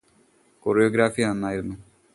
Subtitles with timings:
[0.65, 1.77] choreography നന്നായിരുന്നു